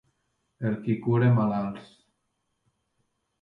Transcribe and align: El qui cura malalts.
El 0.69 0.77
qui 0.87 0.95
cura 1.07 1.27
malalts. 1.35 1.93